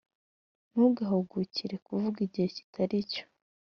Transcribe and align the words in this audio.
ntugahugukire 0.71 1.75
kuvuga 1.85 2.17
igihe 2.27 2.47
kitari 2.55 2.97
cyo. 3.11 3.23